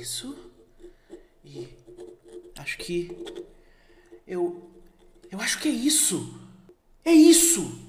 isso. 0.00 0.36
E 1.44 1.68
acho 2.56 2.78
que 2.78 3.10
eu 4.26 4.70
eu 5.30 5.40
acho 5.40 5.58
que 5.58 5.68
é 5.68 5.72
isso. 5.72 6.40
É 7.04 7.12
isso. 7.12 7.86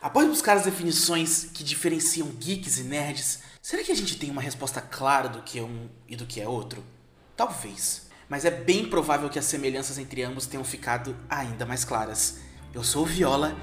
Após 0.00 0.28
buscar 0.28 0.56
as 0.56 0.64
definições 0.64 1.44
que 1.52 1.64
diferenciam 1.64 2.28
geeks 2.28 2.78
e 2.78 2.84
nerds, 2.84 3.40
será 3.60 3.82
que 3.82 3.90
a 3.90 3.96
gente 3.96 4.16
tem 4.18 4.30
uma 4.30 4.42
resposta 4.42 4.80
clara 4.80 5.28
do 5.28 5.42
que 5.42 5.58
é 5.58 5.62
um 5.62 5.88
e 6.08 6.14
do 6.14 6.26
que 6.26 6.40
é 6.40 6.48
outro? 6.48 6.84
Talvez. 7.36 8.06
Mas 8.28 8.44
é 8.44 8.50
bem 8.50 8.88
provável 8.88 9.28
que 9.28 9.38
as 9.38 9.44
semelhanças 9.44 9.98
entre 9.98 10.22
ambos 10.22 10.46
tenham 10.46 10.64
ficado 10.64 11.16
ainda 11.28 11.64
mais 11.66 11.84
claras. 11.84 12.38
Eu 12.74 12.84
sou 12.84 13.02
o 13.02 13.06
Viola 13.06 13.56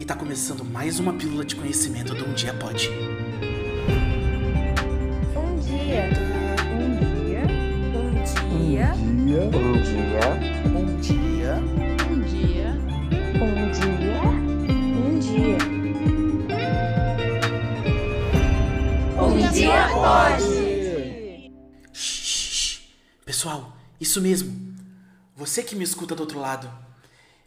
e 0.00 0.04
tá 0.04 0.16
começando 0.16 0.64
mais 0.64 0.98
uma 0.98 1.12
pílula 1.12 1.44
de 1.44 1.56
conhecimento 1.56 2.14
do 2.14 2.28
Um 2.28 2.34
Dia 2.34 2.54
Pode. 2.54 2.88
Dia. 9.34 9.42
Um 9.42 9.82
dia. 9.82 10.30
Um 10.68 11.00
dia. 11.00 11.54
Um 12.06 12.22
dia. 12.22 12.70
Um 13.42 13.70
dia. 13.72 14.22
Um 14.70 15.18
dia. 15.18 15.18
Um 15.18 15.18
dia. 15.18 15.58
Um 19.20 19.52
dia 19.52 19.88
pode. 19.92 21.50
Shh. 21.92 22.82
Pessoal, 23.24 23.76
isso 24.00 24.20
mesmo. 24.20 24.72
Você 25.34 25.64
que 25.64 25.74
me 25.74 25.82
escuta 25.82 26.14
do 26.14 26.20
outro 26.20 26.38
lado. 26.38 26.70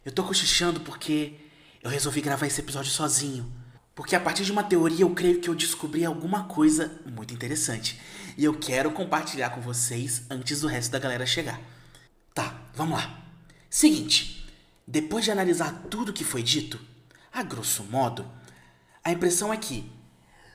Eu 0.04 0.12
tô 0.12 0.22
cochichando 0.24 0.80
porque 0.80 1.36
eu 1.82 1.88
resolvi 1.90 2.20
gravar 2.20 2.46
esse 2.46 2.60
episódio 2.60 2.90
sozinho. 2.90 3.50
Porque 3.94 4.14
a 4.14 4.20
partir 4.20 4.44
de 4.44 4.52
uma 4.52 4.62
teoria 4.62 5.04
eu 5.04 5.10
creio 5.10 5.40
que 5.40 5.48
eu 5.48 5.54
descobri 5.54 6.04
alguma 6.04 6.44
coisa 6.44 7.00
muito 7.10 7.32
interessante. 7.32 7.98
E 8.36 8.44
eu 8.44 8.52
quero 8.54 8.90
compartilhar 8.90 9.50
com 9.50 9.62
vocês 9.62 10.24
antes 10.30 10.60
do 10.60 10.68
resto 10.68 10.92
da 10.92 10.98
galera 10.98 11.24
chegar. 11.26 11.77
Vamos 12.78 12.96
lá. 12.96 13.24
Seguinte, 13.68 14.48
depois 14.86 15.24
de 15.24 15.32
analisar 15.32 15.86
tudo 15.90 16.12
que 16.12 16.22
foi 16.22 16.44
dito, 16.44 16.78
a 17.32 17.42
grosso 17.42 17.82
modo, 17.82 18.24
a 19.02 19.10
impressão 19.10 19.52
é 19.52 19.56
que, 19.56 19.90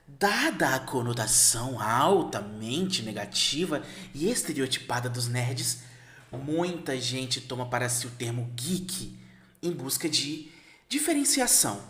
dada 0.08 0.74
a 0.74 0.80
conotação 0.80 1.82
altamente 1.82 3.02
negativa 3.02 3.84
e 4.16 4.30
estereotipada 4.32 5.10
dos 5.10 5.28
nerds, 5.28 5.80
muita 6.32 6.98
gente 6.98 7.42
toma 7.42 7.66
para 7.66 7.90
si 7.90 8.08
o 8.08 8.12
termo 8.12 8.50
geek 8.56 9.20
em 9.62 9.74
busca 9.74 10.08
de 10.08 10.50
diferenciação. 10.88 11.84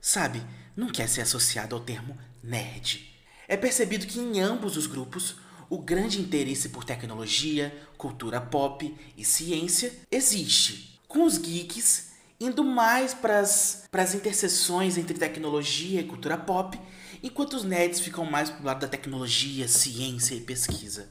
Sabe, 0.00 0.44
não 0.74 0.88
quer 0.88 1.08
ser 1.08 1.20
associado 1.20 1.76
ao 1.76 1.80
termo 1.80 2.18
nerd. 2.42 3.08
É 3.46 3.56
percebido 3.56 4.04
que 4.04 4.18
em 4.18 4.40
ambos 4.40 4.76
os 4.76 4.88
grupos 4.88 5.36
o 5.68 5.78
grande 5.78 6.20
interesse 6.20 6.68
por 6.68 6.84
tecnologia, 6.84 7.76
cultura 7.96 8.40
pop 8.40 8.94
e 9.16 9.24
ciência 9.24 9.92
existe, 10.10 11.00
com 11.08 11.24
os 11.24 11.38
geeks 11.38 12.06
indo 12.38 12.62
mais 12.62 13.14
para 13.14 13.40
as 13.40 14.14
interseções 14.14 14.98
entre 14.98 15.18
tecnologia 15.18 16.00
e 16.00 16.04
cultura 16.04 16.36
pop, 16.36 16.78
enquanto 17.22 17.54
os 17.54 17.64
nerds 17.64 18.00
ficam 18.00 18.24
mais 18.24 18.50
pro 18.50 18.64
lado 18.64 18.80
da 18.80 18.88
tecnologia, 18.88 19.66
ciência 19.66 20.34
e 20.34 20.40
pesquisa. 20.40 21.08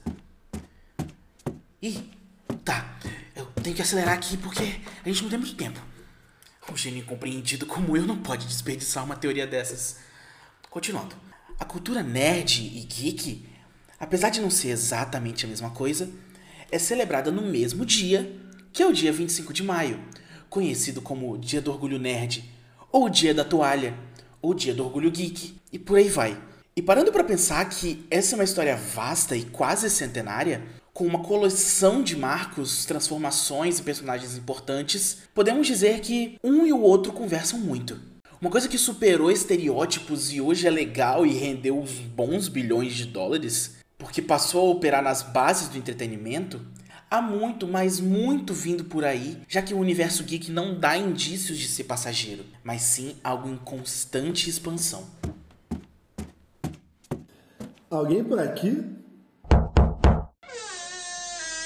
Ih, 1.82 2.10
tá, 2.64 2.96
eu 3.34 3.46
tenho 3.62 3.74
que 3.74 3.82
acelerar 3.82 4.14
aqui 4.14 4.36
porque 4.36 4.80
a 5.04 5.08
gente 5.08 5.22
não 5.22 5.30
tem 5.30 5.38
muito 5.38 5.56
tempo. 5.56 5.80
Um 6.70 6.76
gênio 6.76 7.00
incompreendido 7.00 7.66
como 7.66 7.96
eu 7.96 8.04
não 8.04 8.18
pode 8.18 8.46
desperdiçar 8.46 9.04
uma 9.04 9.16
teoria 9.16 9.46
dessas. 9.46 9.98
Continuando. 10.68 11.14
A 11.58 11.64
cultura 11.64 12.02
nerd 12.02 12.60
e 12.60 12.80
geek, 12.80 13.48
apesar 13.98 14.30
de 14.30 14.40
não 14.40 14.50
ser 14.50 14.68
exatamente 14.68 15.44
a 15.44 15.48
mesma 15.48 15.70
coisa, 15.70 16.08
é 16.70 16.78
celebrada 16.78 17.30
no 17.30 17.42
mesmo 17.42 17.84
dia, 17.84 18.34
que 18.72 18.82
é 18.82 18.86
o 18.86 18.92
dia 18.92 19.12
25 19.12 19.52
de 19.52 19.62
maio, 19.62 20.00
conhecido 20.48 21.00
como 21.00 21.38
Dia 21.38 21.60
do 21.60 21.70
Orgulho 21.70 21.98
Nerd, 21.98 22.44
ou 22.92 23.08
Dia 23.08 23.32
da 23.32 23.44
Toalha, 23.44 23.94
ou 24.42 24.54
Dia 24.54 24.74
do 24.74 24.84
Orgulho 24.84 25.10
Geek, 25.10 25.56
e 25.72 25.78
por 25.78 25.96
aí 25.96 26.08
vai. 26.08 26.40
E 26.74 26.82
parando 26.82 27.10
para 27.10 27.24
pensar 27.24 27.64
que 27.68 28.04
essa 28.10 28.34
é 28.34 28.36
uma 28.36 28.44
história 28.44 28.76
vasta 28.76 29.36
e 29.36 29.44
quase 29.44 29.88
centenária, 29.88 30.62
com 30.92 31.06
uma 31.06 31.22
coleção 31.22 32.02
de 32.02 32.16
marcos, 32.16 32.84
transformações 32.86 33.78
e 33.78 33.82
personagens 33.82 34.36
importantes, 34.36 35.18
podemos 35.34 35.66
dizer 35.66 36.00
que 36.00 36.38
um 36.42 36.66
e 36.66 36.72
o 36.72 36.80
outro 36.80 37.12
conversam 37.12 37.58
muito. 37.58 38.00
Uma 38.40 38.50
coisa 38.50 38.68
que 38.68 38.78
superou 38.78 39.30
estereótipos 39.30 40.32
e 40.32 40.40
hoje 40.40 40.66
é 40.66 40.70
legal 40.70 41.24
e 41.24 41.32
rendeu 41.32 41.78
uns 41.78 41.92
bons 41.92 42.48
bilhões 42.48 42.94
de 42.94 43.06
dólares, 43.06 43.75
porque 43.98 44.20
passou 44.20 44.68
a 44.68 44.70
operar 44.70 45.02
nas 45.02 45.22
bases 45.22 45.68
do 45.68 45.78
entretenimento, 45.78 46.60
há 47.10 47.22
muito, 47.22 47.66
mas 47.66 48.00
muito 48.00 48.52
vindo 48.52 48.84
por 48.84 49.04
aí, 49.04 49.42
já 49.48 49.62
que 49.62 49.74
o 49.74 49.78
universo 49.78 50.24
geek 50.24 50.50
não 50.50 50.78
dá 50.78 50.96
indícios 50.96 51.58
de 51.58 51.68
ser 51.68 51.84
passageiro, 51.84 52.44
mas 52.62 52.82
sim 52.82 53.16
algo 53.22 53.48
em 53.48 53.56
constante 53.56 54.50
expansão. 54.50 55.04
Alguém 57.90 58.22
por 58.24 58.38
aqui? 58.38 58.84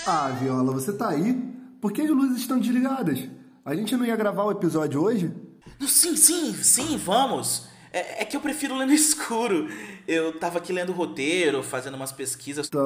Ah, 0.07 0.29
Viola, 0.41 0.73
você 0.73 0.93
tá 0.93 1.09
aí? 1.09 1.35
Por 1.81 1.93
que 1.93 2.03
as 2.03 2.11
luzes 2.11 2.41
estão 2.41 2.59
desligadas? 2.59 3.29
A 3.65 3.75
gente 3.75 3.97
não 3.97 4.05
ia 4.05 4.17
gravar 4.17 4.45
o 4.45 4.51
episódio 4.51 5.01
hoje? 5.03 5.33
Não, 5.79 5.89
Sim, 5.89 6.17
sim, 6.17 6.53
sim, 6.55 6.97
vamos. 6.97 7.70
É, 7.93 8.23
é 8.23 8.25
que 8.25 8.37
eu 8.37 8.41
prefiro 8.41 8.77
ler 8.77 8.87
no 8.87 8.93
escuro. 8.95 9.69
Eu 10.07 10.39
tava 10.39 10.59
aqui 10.59 10.73
lendo 10.73 10.91
o 10.91 10.95
roteiro, 10.95 11.63
fazendo 11.63 11.95
umas 11.95 12.13
pesquisas. 12.13 12.69
Tá 12.69 12.79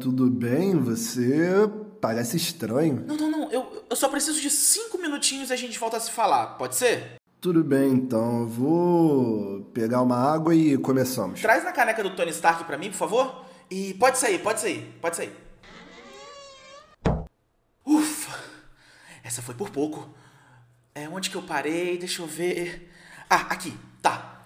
tudo 0.00 0.28
bem? 0.28 0.76
Você 0.80 1.68
parece 2.00 2.36
estranho. 2.36 3.04
Não, 3.06 3.16
não, 3.16 3.30
não. 3.30 3.52
Eu, 3.52 3.84
eu 3.88 3.96
só 3.96 4.08
preciso 4.08 4.40
de 4.40 4.50
cinco 4.50 4.98
minutinhos 4.98 5.50
e 5.50 5.52
a 5.52 5.56
gente 5.56 5.78
volta 5.78 5.96
a 5.96 6.00
se 6.00 6.10
falar. 6.10 6.58
Pode 6.58 6.74
ser? 6.74 7.16
Tudo 7.40 7.62
bem, 7.62 7.92
então. 7.92 8.40
Eu 8.40 8.46
vou 8.48 9.60
pegar 9.72 10.02
uma 10.02 10.16
água 10.16 10.54
e 10.54 10.76
começamos. 10.76 11.40
Traz 11.40 11.62
na 11.62 11.72
caneca 11.72 12.02
do 12.02 12.10
Tony 12.10 12.30
Stark 12.30 12.64
pra 12.64 12.76
mim, 12.76 12.90
por 12.90 12.96
favor. 12.96 13.44
E 13.70 13.94
pode 13.94 14.18
sair, 14.18 14.38
pode 14.40 14.60
sair, 14.60 14.98
pode 15.00 15.16
sair. 15.16 15.32
Ufa! 17.84 18.38
Essa 19.22 19.40
foi 19.40 19.54
por 19.54 19.70
pouco. 19.70 20.08
É 20.94 21.08
onde 21.08 21.30
que 21.30 21.36
eu 21.36 21.42
parei? 21.42 21.96
Deixa 21.96 22.22
eu 22.22 22.26
ver. 22.26 22.90
Ah, 23.30 23.46
aqui, 23.50 23.72
tá. 24.02 24.37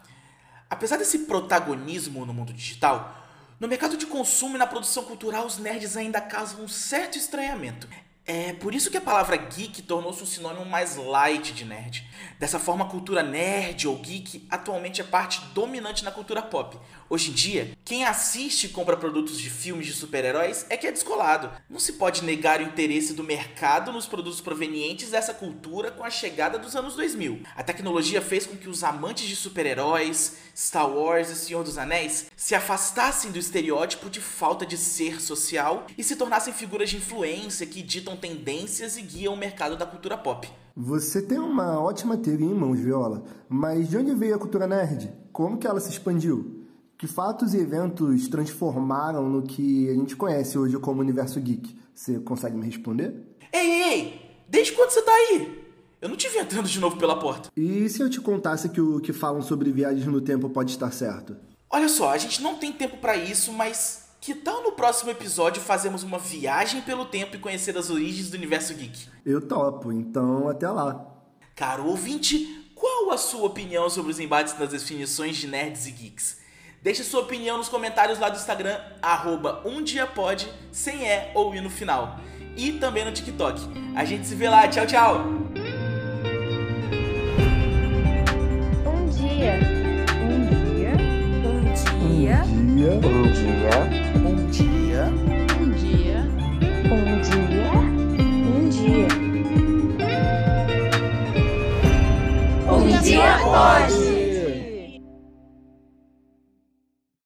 Apesar 0.72 0.96
desse 0.96 1.18
protagonismo 1.18 2.24
no 2.24 2.32
mundo 2.32 2.50
digital, 2.50 3.14
no 3.60 3.68
mercado 3.68 3.94
de 3.94 4.06
consumo 4.06 4.56
e 4.56 4.58
na 4.58 4.66
produção 4.66 5.04
cultural, 5.04 5.44
os 5.44 5.58
nerds 5.58 5.98
ainda 5.98 6.18
causam 6.18 6.64
um 6.64 6.66
certo 6.66 7.18
estranhamento. 7.18 7.86
É 8.24 8.52
por 8.52 8.72
isso 8.72 8.88
que 8.88 8.96
a 8.96 9.00
palavra 9.00 9.36
geek 9.36 9.82
tornou-se 9.82 10.22
um 10.22 10.26
sinônimo 10.26 10.64
mais 10.64 10.94
light 10.94 11.52
de 11.52 11.64
nerd. 11.64 12.08
Dessa 12.38 12.58
forma, 12.58 12.84
a 12.84 12.88
cultura 12.88 13.20
nerd 13.20 13.88
ou 13.88 13.96
geek 13.96 14.46
atualmente 14.48 15.00
é 15.00 15.04
parte 15.04 15.40
dominante 15.52 16.04
na 16.04 16.12
cultura 16.12 16.40
pop. 16.40 16.78
Hoje 17.10 17.30
em 17.30 17.34
dia, 17.34 17.76
quem 17.84 18.04
assiste 18.04 18.64
e 18.64 18.68
compra 18.68 18.96
produtos 18.96 19.40
de 19.40 19.50
filmes 19.50 19.86
de 19.86 19.92
super-heróis 19.92 20.64
é 20.70 20.76
que 20.76 20.86
é 20.86 20.92
descolado. 20.92 21.50
Não 21.68 21.80
se 21.80 21.94
pode 21.94 22.24
negar 22.24 22.60
o 22.60 22.62
interesse 22.62 23.12
do 23.12 23.24
mercado 23.24 23.90
nos 23.90 24.06
produtos 24.06 24.40
provenientes 24.40 25.10
dessa 25.10 25.34
cultura 25.34 25.90
com 25.90 26.04
a 26.04 26.10
chegada 26.10 26.60
dos 26.60 26.76
anos 26.76 26.94
2000. 26.94 27.42
A 27.56 27.62
tecnologia 27.64 28.22
fez 28.22 28.46
com 28.46 28.56
que 28.56 28.68
os 28.68 28.84
amantes 28.84 29.26
de 29.26 29.34
super-heróis, 29.34 30.36
Star 30.56 30.90
Wars 30.90 31.30
e 31.30 31.34
Senhor 31.34 31.64
dos 31.64 31.78
Anéis 31.78 32.26
se 32.36 32.54
afastassem 32.54 33.30
do 33.30 33.38
estereótipo 33.38 34.10
de 34.10 34.20
falta 34.20 34.66
de 34.66 34.76
ser 34.76 35.20
social 35.20 35.86
e 35.96 36.04
se 36.04 36.16
tornassem 36.16 36.52
figuras 36.52 36.90
de 36.90 36.96
influência 36.96 37.66
que 37.66 37.82
ditam 37.82 38.16
tendências 38.16 38.96
e 38.96 39.02
guiam 39.02 39.34
o 39.34 39.36
mercado 39.36 39.76
da 39.76 39.86
cultura 39.86 40.16
pop. 40.16 40.48
Você 40.76 41.20
tem 41.22 41.38
uma 41.38 41.80
ótima 41.80 42.16
teoria 42.16 42.46
em 42.46 42.54
mãos, 42.54 42.80
Viola, 42.80 43.24
mas 43.48 43.88
de 43.88 43.96
onde 43.96 44.14
veio 44.14 44.34
a 44.34 44.38
cultura 44.38 44.66
nerd? 44.66 45.12
Como 45.32 45.58
que 45.58 45.66
ela 45.66 45.80
se 45.80 45.90
expandiu? 45.90 46.66
Que 46.96 47.06
fatos 47.06 47.52
e 47.52 47.58
eventos 47.58 48.28
transformaram 48.28 49.28
no 49.28 49.42
que 49.42 49.88
a 49.90 49.94
gente 49.94 50.14
conhece 50.16 50.56
hoje 50.56 50.78
como 50.78 51.00
universo 51.00 51.40
geek? 51.40 51.76
Você 51.94 52.20
consegue 52.20 52.56
me 52.56 52.64
responder? 52.64 53.36
Ei, 53.52 53.60
ei, 53.60 53.82
ei! 53.82 54.44
Desde 54.48 54.72
quando 54.72 54.90
você 54.90 55.02
tá 55.02 55.12
aí? 55.12 55.61
Eu 56.02 56.08
não 56.08 56.16
te 56.16 56.28
vi 56.28 56.38
entrando 56.38 56.68
de 56.68 56.80
novo 56.80 56.96
pela 56.96 57.14
porta. 57.14 57.48
E 57.56 57.88
se 57.88 58.02
eu 58.02 58.10
te 58.10 58.20
contasse 58.20 58.68
que 58.68 58.80
o 58.80 58.98
que 58.98 59.12
falam 59.12 59.40
sobre 59.40 59.70
viagens 59.70 60.04
no 60.04 60.20
tempo 60.20 60.50
pode 60.50 60.72
estar 60.72 60.90
certo? 60.90 61.36
Olha 61.70 61.88
só, 61.88 62.10
a 62.10 62.18
gente 62.18 62.42
não 62.42 62.56
tem 62.56 62.72
tempo 62.72 62.96
pra 62.96 63.16
isso, 63.16 63.52
mas 63.52 64.08
que 64.20 64.34
tal 64.34 64.64
no 64.64 64.72
próximo 64.72 65.12
episódio 65.12 65.62
fazermos 65.62 66.02
uma 66.02 66.18
viagem 66.18 66.80
pelo 66.80 67.04
tempo 67.04 67.36
e 67.36 67.38
conhecer 67.38 67.78
as 67.78 67.88
origens 67.88 68.30
do 68.30 68.36
universo 68.36 68.74
geek? 68.74 69.06
Eu 69.24 69.40
topo, 69.40 69.92
então 69.92 70.48
até 70.48 70.68
lá. 70.68 71.06
Caro 71.54 71.86
ouvinte, 71.86 72.72
qual 72.74 73.12
a 73.12 73.16
sua 73.16 73.46
opinião 73.46 73.88
sobre 73.88 74.10
os 74.10 74.18
embates 74.18 74.54
das 74.54 74.70
definições 74.70 75.36
de 75.36 75.46
nerds 75.46 75.86
e 75.86 75.92
geeks? 75.92 76.38
Deixe 76.82 77.04
sua 77.04 77.20
opinião 77.20 77.58
nos 77.58 77.68
comentários 77.68 78.18
lá 78.18 78.28
do 78.28 78.38
Instagram, 78.38 78.76
arroba 79.00 79.62
um 79.64 79.80
dia 79.80 80.04
pode, 80.04 80.52
sem 80.72 81.06
E 81.06 81.30
ou 81.32 81.54
I 81.54 81.60
no 81.60 81.70
final. 81.70 82.18
E 82.56 82.72
também 82.72 83.04
no 83.04 83.12
TikTok. 83.12 83.60
A 83.94 84.04
gente 84.04 84.26
se 84.26 84.34
vê 84.34 84.48
lá, 84.48 84.66
tchau, 84.66 84.84
tchau! 84.84 85.51